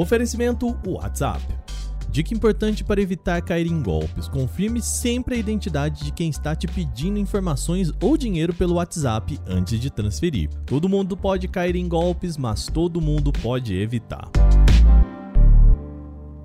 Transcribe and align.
Oferecimento 0.00 0.74
WhatsApp. 0.86 1.42
Dica 2.10 2.32
importante 2.32 2.82
para 2.82 3.02
evitar 3.02 3.42
cair 3.42 3.66
em 3.66 3.82
golpes: 3.82 4.28
confirme 4.28 4.80
sempre 4.80 5.34
a 5.34 5.38
identidade 5.38 6.04
de 6.04 6.10
quem 6.10 6.30
está 6.30 6.56
te 6.56 6.66
pedindo 6.66 7.18
informações 7.18 7.92
ou 8.00 8.16
dinheiro 8.16 8.54
pelo 8.54 8.76
WhatsApp 8.76 9.38
antes 9.46 9.78
de 9.78 9.90
transferir. 9.90 10.48
Todo 10.64 10.88
mundo 10.88 11.18
pode 11.18 11.46
cair 11.48 11.76
em 11.76 11.86
golpes, 11.86 12.38
mas 12.38 12.64
todo 12.64 12.98
mundo 12.98 13.30
pode 13.30 13.74
evitar. 13.76 14.30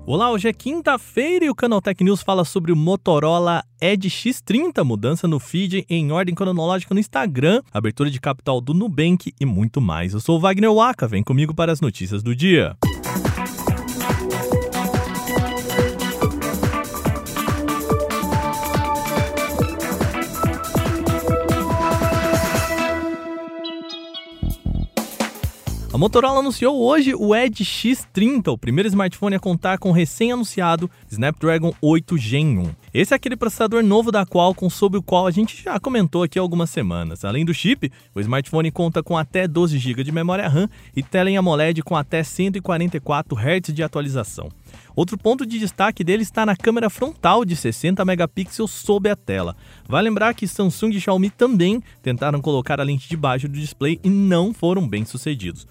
Olá, 0.04 0.30
hoje 0.30 0.48
é 0.48 0.52
quinta-feira 0.52 1.46
e 1.46 1.50
o 1.50 1.54
Canaltech 1.54 2.04
News 2.04 2.20
fala 2.20 2.44
sobre 2.44 2.70
o 2.70 2.76
Motorola 2.76 3.64
Edge 3.80 4.10
X30, 4.10 4.84
mudança 4.84 5.26
no 5.26 5.40
feed 5.40 5.86
em 5.88 6.12
ordem 6.12 6.34
cronológica 6.34 6.92
no 6.92 7.00
Instagram, 7.00 7.62
abertura 7.72 8.10
de 8.10 8.20
capital 8.20 8.60
do 8.60 8.74
Nubank 8.74 9.32
e 9.40 9.46
muito 9.46 9.80
mais. 9.80 10.12
Eu 10.12 10.20
sou 10.20 10.36
o 10.36 10.40
Wagner 10.40 10.72
Waka, 10.72 11.08
vem 11.08 11.24
comigo 11.24 11.54
para 11.54 11.72
as 11.72 11.80
notícias 11.80 12.22
do 12.22 12.36
dia. 12.36 12.76
A 25.96 25.98
Motorola 25.98 26.40
anunciou 26.40 26.78
hoje 26.78 27.14
o 27.14 27.34
Edge 27.34 27.64
X30, 27.64 28.48
o 28.48 28.58
primeiro 28.58 28.86
smartphone 28.86 29.34
a 29.34 29.40
contar 29.40 29.78
com 29.78 29.88
o 29.88 29.92
recém-anunciado 29.92 30.90
Snapdragon 31.10 31.72
8 31.80 32.18
Gen 32.18 32.58
1. 32.58 32.70
Esse 32.92 33.14
é 33.14 33.16
aquele 33.16 33.34
processador 33.34 33.82
novo 33.82 34.12
da 34.12 34.26
Qualcomm 34.26 34.68
sobre 34.68 34.98
o 34.98 35.02
qual 35.02 35.26
a 35.26 35.30
gente 35.30 35.62
já 35.62 35.80
comentou 35.80 36.22
aqui 36.22 36.38
algumas 36.38 36.68
semanas. 36.68 37.24
Além 37.24 37.46
do 37.46 37.54
chip, 37.54 37.90
o 38.14 38.20
smartphone 38.20 38.70
conta 38.70 39.02
com 39.02 39.16
até 39.16 39.48
12 39.48 39.78
GB 39.78 40.04
de 40.04 40.12
memória 40.12 40.46
RAM 40.46 40.68
e 40.94 41.02
tela 41.02 41.30
em 41.30 41.38
AMOLED 41.38 41.82
com 41.82 41.96
até 41.96 42.22
144 42.22 43.34
Hz 43.34 43.72
de 43.72 43.82
atualização. 43.82 44.50
Outro 44.94 45.16
ponto 45.16 45.46
de 45.46 45.58
destaque 45.58 46.04
dele 46.04 46.22
está 46.22 46.44
na 46.44 46.54
câmera 46.54 46.90
frontal 46.90 47.42
de 47.42 47.56
60 47.56 48.04
megapixels 48.04 48.70
sob 48.70 49.08
a 49.08 49.16
tela. 49.16 49.56
Vai 49.88 50.02
lembrar 50.02 50.34
que 50.34 50.46
Samsung 50.46 50.90
e 50.90 51.00
Xiaomi 51.00 51.30
também 51.30 51.82
tentaram 52.02 52.42
colocar 52.42 52.80
a 52.80 52.84
lente 52.84 53.08
de 53.08 53.16
baixo 53.16 53.48
do 53.48 53.58
display 53.58 53.98
e 54.04 54.10
não 54.10 54.52
foram 54.52 54.86
bem 54.86 55.06
sucedidos. 55.06 55.66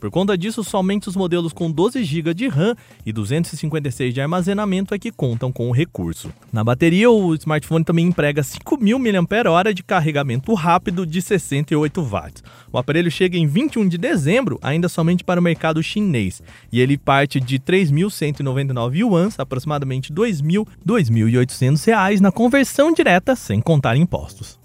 Por 0.00 0.10
conta 0.10 0.36
disso, 0.36 0.64
somente 0.64 1.10
os 1.10 1.14
modelos 1.14 1.52
com 1.52 1.70
12 1.70 2.02
GB 2.02 2.32
de 2.32 2.48
RAM 2.48 2.74
e 3.04 3.12
256 3.12 4.14
de 4.14 4.20
armazenamento 4.20 4.94
é 4.94 4.98
que 4.98 5.12
contam 5.12 5.52
com 5.52 5.68
o 5.68 5.72
recurso. 5.72 6.32
Na 6.50 6.64
bateria, 6.64 7.10
o 7.10 7.34
smartphone 7.34 7.84
também 7.84 8.06
emprega 8.06 8.40
5.000 8.40 8.98
mAh 8.98 9.72
de 9.72 9.82
carregamento 9.82 10.54
rápido 10.54 11.04
de 11.04 11.20
68 11.20 12.02
watts. 12.02 12.42
O 12.72 12.78
aparelho 12.78 13.10
chega 13.10 13.36
em 13.36 13.46
21 13.46 13.88
de 13.88 13.98
dezembro, 13.98 14.58
ainda 14.62 14.88
somente 14.88 15.22
para 15.22 15.38
o 15.38 15.42
mercado 15.42 15.82
chinês, 15.82 16.42
e 16.72 16.80
ele 16.80 16.96
parte 16.96 17.38
de 17.38 17.58
3.199 17.58 18.96
yuans, 18.96 19.38
aproximadamente 19.38 20.12
2.000, 20.12 20.66
2.800 20.86 21.86
reais 21.86 22.20
na 22.20 22.32
conversão 22.32 22.92
direta, 22.92 23.36
sem 23.36 23.60
contar 23.60 23.96
impostos. 23.96 24.59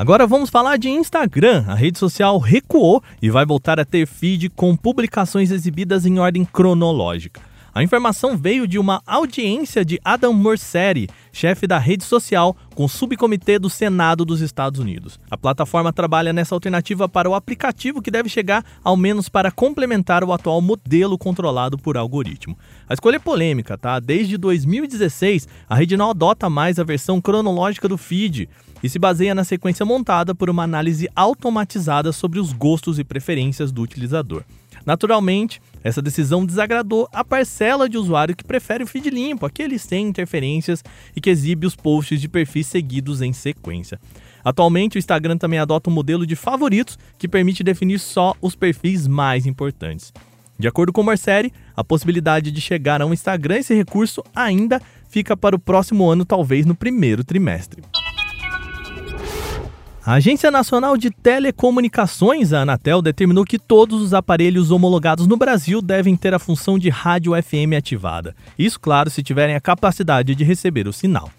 Agora 0.00 0.26
vamos 0.26 0.48
falar 0.48 0.78
de 0.78 0.88
Instagram. 0.88 1.62
A 1.68 1.74
rede 1.74 1.98
social 1.98 2.38
recuou 2.38 3.02
e 3.20 3.28
vai 3.28 3.44
voltar 3.44 3.78
a 3.78 3.84
ter 3.84 4.06
feed 4.06 4.48
com 4.48 4.74
publicações 4.74 5.50
exibidas 5.50 6.06
em 6.06 6.18
ordem 6.18 6.42
cronológica. 6.42 7.42
A 7.72 7.84
informação 7.84 8.36
veio 8.36 8.66
de 8.66 8.80
uma 8.80 9.00
audiência 9.06 9.84
de 9.84 10.00
Adam 10.04 10.32
Mosseri, 10.32 11.08
chefe 11.32 11.68
da 11.68 11.78
rede 11.78 12.02
social, 12.02 12.56
com 12.74 12.84
o 12.84 12.88
subcomitê 12.88 13.60
do 13.60 13.70
Senado 13.70 14.24
dos 14.24 14.40
Estados 14.40 14.80
Unidos. 14.80 15.20
A 15.30 15.36
plataforma 15.36 15.92
trabalha 15.92 16.32
nessa 16.32 16.52
alternativa 16.52 17.08
para 17.08 17.30
o 17.30 17.34
aplicativo 17.34 18.02
que 18.02 18.10
deve 18.10 18.28
chegar 18.28 18.64
ao 18.82 18.96
menos 18.96 19.28
para 19.28 19.52
complementar 19.52 20.24
o 20.24 20.32
atual 20.32 20.60
modelo 20.60 21.16
controlado 21.16 21.78
por 21.78 21.96
algoritmo. 21.96 22.58
A 22.88 22.94
escolha 22.94 23.16
é 23.16 23.20
polêmica, 23.20 23.78
tá? 23.78 24.00
Desde 24.00 24.36
2016, 24.36 25.46
a 25.68 25.76
rede 25.76 25.96
não 25.96 26.10
adota 26.10 26.50
mais 26.50 26.80
a 26.80 26.84
versão 26.84 27.20
cronológica 27.20 27.86
do 27.86 27.96
feed 27.96 28.48
e 28.82 28.88
se 28.88 28.98
baseia 28.98 29.34
na 29.34 29.44
sequência 29.44 29.86
montada 29.86 30.34
por 30.34 30.50
uma 30.50 30.64
análise 30.64 31.08
automatizada 31.14 32.10
sobre 32.10 32.40
os 32.40 32.52
gostos 32.52 32.98
e 32.98 33.04
preferências 33.04 33.70
do 33.70 33.82
utilizador. 33.82 34.42
Naturalmente, 34.84 35.60
essa 35.82 36.02
decisão 36.02 36.44
desagradou 36.44 37.08
a 37.12 37.24
parcela 37.24 37.88
de 37.88 37.96
usuário 37.96 38.36
que 38.36 38.44
prefere 38.44 38.84
o 38.84 38.86
feed 38.86 39.10
limpo, 39.10 39.46
aquele 39.46 39.78
sem 39.78 40.08
interferências 40.08 40.84
e 41.14 41.20
que 41.20 41.30
exibe 41.30 41.66
os 41.66 41.74
posts 41.74 42.20
de 42.20 42.28
perfis 42.28 42.66
seguidos 42.66 43.22
em 43.22 43.32
sequência. 43.32 43.98
Atualmente, 44.44 44.96
o 44.96 44.98
Instagram 44.98 45.36
também 45.36 45.58
adota 45.58 45.90
um 45.90 45.92
modelo 45.92 46.26
de 46.26 46.36
favoritos 46.36 46.98
que 47.18 47.28
permite 47.28 47.62
definir 47.62 47.98
só 47.98 48.34
os 48.40 48.54
perfis 48.54 49.06
mais 49.06 49.46
importantes. 49.46 50.12
De 50.58 50.68
acordo 50.68 50.92
com 50.92 51.02
Marceri, 51.02 51.52
a 51.74 51.82
possibilidade 51.82 52.50
de 52.50 52.60
chegar 52.60 53.00
a 53.00 53.06
um 53.06 53.14
Instagram 53.14 53.58
esse 53.58 53.74
recurso 53.74 54.22
ainda 54.34 54.80
fica 55.08 55.36
para 55.36 55.56
o 55.56 55.58
próximo 55.58 56.08
ano, 56.08 56.24
talvez 56.24 56.66
no 56.66 56.74
primeiro 56.74 57.24
trimestre. 57.24 57.82
A 60.10 60.14
Agência 60.14 60.50
Nacional 60.50 60.96
de 60.96 61.08
Telecomunicações, 61.08 62.52
a 62.52 62.62
Anatel, 62.62 63.00
determinou 63.00 63.44
que 63.44 63.60
todos 63.60 64.02
os 64.02 64.12
aparelhos 64.12 64.72
homologados 64.72 65.24
no 65.24 65.36
Brasil 65.36 65.80
devem 65.80 66.16
ter 66.16 66.34
a 66.34 66.38
função 66.40 66.76
de 66.80 66.88
rádio 66.88 67.32
FM 67.40 67.78
ativada. 67.78 68.34
Isso, 68.58 68.80
claro, 68.80 69.08
se 69.08 69.22
tiverem 69.22 69.54
a 69.54 69.60
capacidade 69.60 70.34
de 70.34 70.42
receber 70.42 70.88
o 70.88 70.92
sinal. 70.92 71.30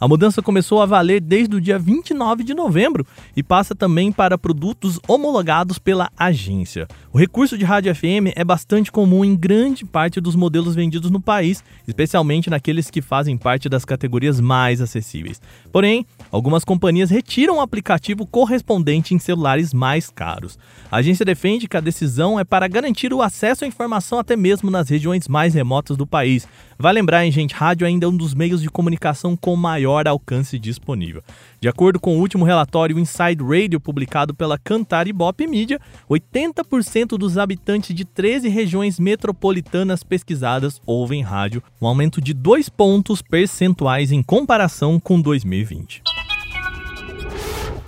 A 0.00 0.08
mudança 0.08 0.40
começou 0.40 0.80
a 0.80 0.86
valer 0.86 1.20
desde 1.20 1.54
o 1.54 1.60
dia 1.60 1.78
29 1.78 2.42
de 2.42 2.54
novembro 2.54 3.06
e 3.36 3.42
passa 3.42 3.74
também 3.74 4.10
para 4.10 4.38
produtos 4.38 4.98
homologados 5.06 5.78
pela 5.78 6.10
agência. 6.16 6.88
O 7.12 7.18
recurso 7.18 7.58
de 7.58 7.66
rádio 7.66 7.94
FM 7.94 8.32
é 8.34 8.42
bastante 8.42 8.90
comum 8.90 9.22
em 9.22 9.36
grande 9.36 9.84
parte 9.84 10.18
dos 10.18 10.34
modelos 10.34 10.74
vendidos 10.74 11.10
no 11.10 11.20
país, 11.20 11.62
especialmente 11.86 12.48
naqueles 12.48 12.88
que 12.88 13.02
fazem 13.02 13.36
parte 13.36 13.68
das 13.68 13.84
categorias 13.84 14.40
mais 14.40 14.80
acessíveis. 14.80 15.38
Porém, 15.70 16.06
algumas 16.32 16.64
companhias 16.64 17.10
retiram 17.10 17.58
o 17.58 17.60
aplicativo 17.60 18.24
correspondente 18.24 19.14
em 19.14 19.18
celulares 19.18 19.74
mais 19.74 20.08
caros. 20.08 20.58
A 20.90 20.96
agência 20.96 21.26
defende 21.26 21.68
que 21.68 21.76
a 21.76 21.80
decisão 21.80 22.40
é 22.40 22.44
para 22.44 22.66
garantir 22.68 23.12
o 23.12 23.20
acesso 23.20 23.66
à 23.66 23.68
informação 23.68 24.18
até 24.18 24.34
mesmo 24.34 24.70
nas 24.70 24.88
regiões 24.88 25.28
mais 25.28 25.52
remotas 25.52 25.98
do 25.98 26.06
país. 26.06 26.48
Vai 26.78 26.94
lembrar, 26.94 27.26
hein, 27.26 27.30
gente, 27.30 27.54
rádio 27.54 27.86
ainda 27.86 28.06
é 28.06 28.08
um 28.08 28.16
dos 28.16 28.32
meios 28.32 28.62
de 28.62 28.70
comunicação 28.70 29.36
com 29.36 29.54
maior 29.54 29.89
alcance 30.06 30.58
disponível. 30.58 31.22
De 31.60 31.68
acordo 31.68 31.98
com 31.98 32.16
o 32.16 32.20
último 32.20 32.44
relatório 32.44 32.98
Inside 32.98 33.42
Radio 33.42 33.80
publicado 33.80 34.34
pela 34.34 34.58
Cantar 34.58 35.06
Media, 35.48 35.80
80% 36.08 37.18
dos 37.18 37.36
habitantes 37.36 37.94
de 37.94 38.04
13 38.04 38.48
regiões 38.48 38.98
metropolitanas 38.98 40.02
pesquisadas 40.02 40.80
ouvem 40.86 41.22
rádio, 41.22 41.62
um 41.80 41.86
aumento 41.86 42.20
de 42.20 42.32
2 42.32 42.68
pontos 42.68 43.22
percentuais 43.22 44.12
em 44.12 44.22
comparação 44.22 44.98
com 45.00 45.20
2020. 45.20 46.02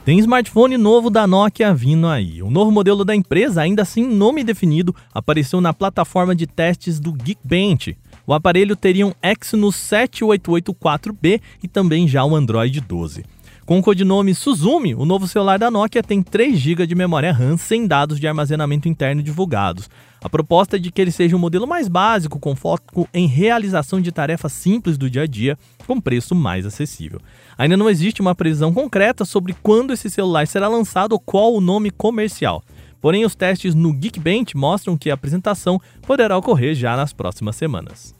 Tem 0.04 0.18
smartphone 0.18 0.76
novo 0.76 1.08
da 1.08 1.28
Nokia 1.28 1.72
vindo 1.72 2.08
aí. 2.08 2.42
O 2.42 2.50
novo 2.50 2.72
modelo 2.72 3.04
da 3.04 3.14
empresa, 3.14 3.62
ainda 3.62 3.84
sem 3.84 4.04
nome 4.04 4.42
definido, 4.42 4.92
apareceu 5.14 5.60
na 5.60 5.72
plataforma 5.72 6.34
de 6.34 6.44
testes 6.44 6.98
do 6.98 7.12
Geekbench. 7.12 7.96
O 8.26 8.32
aparelho 8.32 8.76
teria 8.76 9.06
um 9.06 9.12
Exynos 9.22 9.76
7884B 9.76 11.40
e 11.62 11.68
também 11.68 12.06
já 12.06 12.24
um 12.24 12.36
Android 12.36 12.80
12. 12.80 13.24
Com 13.64 13.78
o 13.78 13.82
codinome 13.82 14.34
Suzumi, 14.34 14.94
o 14.94 15.04
novo 15.04 15.28
celular 15.28 15.56
da 15.56 15.70
Nokia 15.70 16.02
tem 16.02 16.20
3 16.20 16.58
GB 16.58 16.84
de 16.84 16.96
memória 16.96 17.32
RAM 17.32 17.56
sem 17.56 17.86
dados 17.86 18.18
de 18.18 18.26
armazenamento 18.26 18.88
interno 18.88 19.22
divulgados. 19.22 19.88
A 20.20 20.28
proposta 20.28 20.76
é 20.76 20.78
de 20.78 20.90
que 20.90 21.00
ele 21.00 21.12
seja 21.12 21.36
um 21.36 21.38
modelo 21.38 21.66
mais 21.66 21.88
básico, 21.88 22.40
com 22.40 22.56
foco 22.56 23.08
em 23.14 23.26
realização 23.26 24.00
de 24.00 24.10
tarefas 24.10 24.52
simples 24.52 24.98
do 24.98 25.08
dia 25.08 25.22
a 25.22 25.26
dia, 25.26 25.56
com 25.86 26.00
preço 26.00 26.34
mais 26.34 26.66
acessível. 26.66 27.20
Ainda 27.56 27.76
não 27.76 27.88
existe 27.88 28.20
uma 28.20 28.34
previsão 28.34 28.72
concreta 28.72 29.24
sobre 29.24 29.54
quando 29.62 29.92
esse 29.92 30.10
celular 30.10 30.46
será 30.46 30.68
lançado 30.68 31.12
ou 31.12 31.20
qual 31.20 31.54
o 31.54 31.60
nome 31.60 31.90
comercial. 31.90 32.62
Porém, 33.00 33.24
os 33.24 33.34
testes 33.34 33.74
no 33.74 33.92
Geekbench 33.92 34.56
mostram 34.56 34.96
que 34.96 35.10
a 35.10 35.14
apresentação 35.14 35.80
poderá 36.02 36.36
ocorrer 36.36 36.74
já 36.74 36.96
nas 36.96 37.12
próximas 37.12 37.56
semanas. 37.56 38.14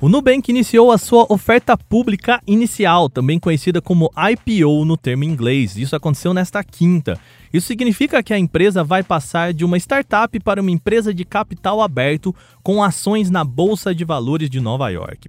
O 0.00 0.08
Nubank 0.08 0.48
iniciou 0.48 0.92
a 0.92 0.98
sua 0.98 1.26
oferta 1.28 1.76
pública 1.76 2.40
inicial, 2.46 3.10
também 3.10 3.36
conhecida 3.36 3.82
como 3.82 4.12
IPO 4.16 4.84
no 4.84 4.96
termo 4.96 5.24
inglês. 5.24 5.76
Isso 5.76 5.96
aconteceu 5.96 6.32
nesta 6.32 6.62
quinta. 6.62 7.18
Isso 7.52 7.66
significa 7.66 8.22
que 8.22 8.32
a 8.32 8.38
empresa 8.38 8.84
vai 8.84 9.02
passar 9.02 9.52
de 9.52 9.64
uma 9.64 9.76
startup 9.76 10.38
para 10.38 10.60
uma 10.60 10.70
empresa 10.70 11.12
de 11.12 11.24
capital 11.24 11.82
aberto 11.82 12.32
com 12.62 12.80
ações 12.80 13.28
na 13.28 13.42
Bolsa 13.42 13.92
de 13.92 14.04
Valores 14.04 14.48
de 14.48 14.60
Nova 14.60 14.88
York. 14.88 15.28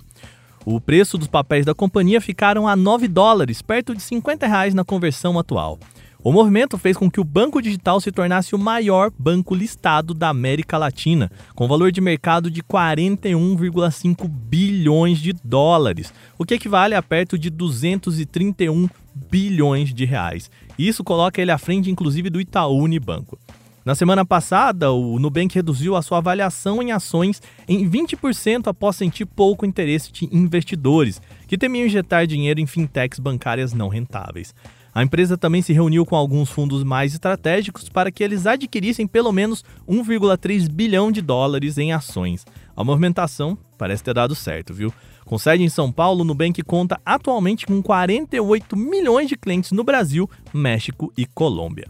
O 0.63 0.79
preço 0.79 1.17
dos 1.17 1.27
papéis 1.27 1.65
da 1.65 1.73
companhia 1.73 2.21
ficaram 2.21 2.67
a 2.67 2.75
9 2.75 3.07
dólares, 3.07 3.63
perto 3.63 3.95
de 3.95 4.03
50 4.03 4.45
reais 4.45 4.75
na 4.75 4.83
conversão 4.83 5.39
atual. 5.39 5.79
O 6.21 6.33
movimento 6.33 6.77
fez 6.77 6.97
com 6.97 7.09
que 7.09 7.21
o 7.21 7.23
banco 7.23 7.61
digital 7.61 8.01
se 8.01 8.11
tornasse 8.11 8.53
o 8.53 8.59
maior 8.59 9.09
banco 9.17 9.55
listado 9.55 10.13
da 10.13 10.27
América 10.27 10.77
Latina, 10.77 11.31
com 11.55 11.65
valor 11.65 11.93
de 11.93 12.01
mercado 12.01 12.51
de 12.51 12.61
41,5 12.61 14.27
bilhões 14.27 15.19
de 15.19 15.31
dólares, 15.31 16.13
o 16.37 16.43
que 16.43 16.55
equivale 16.55 16.93
a 16.93 17.01
perto 17.01 17.39
de 17.39 17.49
231 17.49 18.89
bilhões 19.31 19.93
de 19.93 20.03
reais. 20.03 20.51
Isso 20.77 21.05
coloca 21.05 21.41
ele 21.41 21.51
à 21.51 21.57
frente, 21.57 21.89
inclusive, 21.89 22.29
do 22.29 22.41
Itaú 22.41 22.81
Unibanco. 22.81 23.39
Na 23.85 23.95
semana 23.95 24.25
passada, 24.25 24.91
o 24.91 25.17
Nubank 25.19 25.55
reduziu 25.55 25.95
a 25.95 26.01
sua 26.01 26.17
avaliação 26.17 26.83
em 26.83 26.91
ações 26.91 27.41
em 27.65 27.89
20% 27.89 28.67
após 28.67 28.97
sentir 28.97 29.25
pouco 29.25 29.65
interesse 29.65 30.11
de 30.11 30.29
investidores, 30.35 31.21
que 31.47 31.57
temiam 31.57 31.85
injetar 31.85 32.27
dinheiro 32.27 32.59
em 32.59 32.67
fintechs 32.67 33.19
bancárias 33.19 33.73
não 33.73 33.87
rentáveis. 33.87 34.53
A 34.93 35.03
empresa 35.03 35.37
também 35.37 35.61
se 35.61 35.73
reuniu 35.73 36.05
com 36.05 36.15
alguns 36.15 36.49
fundos 36.49 36.83
mais 36.83 37.13
estratégicos 37.13 37.89
para 37.89 38.11
que 38.11 38.23
eles 38.23 38.47
adquirissem 38.47 39.07
pelo 39.07 39.31
menos 39.31 39.63
1,3 39.87 40.69
bilhão 40.69 41.11
de 41.11 41.21
dólares 41.21 41.77
em 41.77 41.93
ações. 41.93 42.45
A 42.75 42.83
movimentação 42.83 43.57
parece 43.77 44.03
ter 44.03 44.13
dado 44.13 44.35
certo, 44.35 44.73
viu? 44.73 44.93
Com 45.25 45.37
sede 45.37 45.63
em 45.63 45.69
São 45.69 45.91
Paulo, 45.91 46.23
Nubank 46.23 46.61
conta 46.63 46.99
atualmente 47.05 47.67
com 47.67 47.83
48 47.83 48.75
milhões 48.75 49.29
de 49.29 49.37
clientes 49.37 49.71
no 49.71 49.83
Brasil, 49.83 50.27
México 50.51 51.13
e 51.15 51.25
Colômbia. 51.25 51.87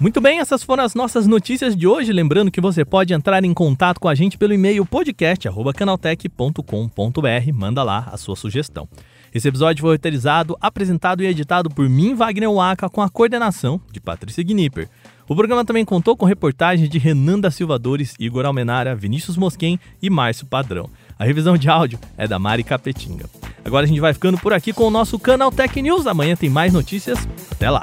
Muito 0.00 0.20
bem, 0.20 0.40
essas 0.40 0.64
foram 0.64 0.82
as 0.82 0.94
nossas 0.94 1.26
notícias 1.26 1.76
de 1.76 1.86
hoje. 1.86 2.12
Lembrando 2.12 2.50
que 2.50 2.60
você 2.60 2.84
pode 2.84 3.14
entrar 3.14 3.44
em 3.44 3.54
contato 3.54 4.00
com 4.00 4.08
a 4.08 4.14
gente 4.14 4.36
pelo 4.36 4.52
e-mail 4.52 4.84
podcast@canaltech.com.br. 4.84 7.52
Manda 7.54 7.84
lá 7.84 8.08
a 8.12 8.16
sua 8.16 8.34
sugestão. 8.34 8.88
Esse 9.34 9.48
episódio 9.48 9.82
foi 9.82 9.94
roteirizado, 9.94 10.56
apresentado 10.60 11.20
e 11.20 11.26
editado 11.26 11.68
por 11.68 11.88
mim, 11.88 12.14
Wagner 12.14 12.52
Waka, 12.52 12.88
com 12.88 13.02
a 13.02 13.10
coordenação 13.10 13.80
de 13.90 14.00
Patrícia 14.00 14.44
Gnipper. 14.44 14.88
O 15.28 15.34
programa 15.34 15.64
também 15.64 15.84
contou 15.84 16.16
com 16.16 16.24
reportagens 16.24 16.88
de 16.88 16.98
Renan 16.98 17.40
da 17.40 17.50
Silvadores, 17.50 18.14
Igor 18.20 18.46
Almenara, 18.46 18.94
Vinícius 18.94 19.36
Mosquen 19.36 19.80
e 20.00 20.08
Márcio 20.08 20.46
Padrão. 20.46 20.88
A 21.18 21.24
revisão 21.24 21.56
de 21.56 21.68
áudio 21.68 21.98
é 22.16 22.28
da 22.28 22.38
Mari 22.38 22.62
Capetinga. 22.62 23.28
Agora 23.64 23.84
a 23.84 23.88
gente 23.88 24.00
vai 24.00 24.12
ficando 24.12 24.38
por 24.38 24.52
aqui 24.52 24.72
com 24.72 24.84
o 24.84 24.90
nosso 24.90 25.18
canal 25.18 25.50
Tech 25.50 25.82
News. 25.82 26.06
Amanhã 26.06 26.36
tem 26.36 26.48
mais 26.48 26.72
notícias. 26.72 27.18
Até 27.50 27.68
lá! 27.68 27.82